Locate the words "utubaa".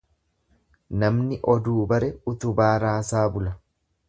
2.33-2.75